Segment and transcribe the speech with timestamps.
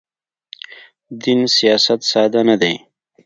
[1.21, 2.73] دین سیاست ساده نه دی.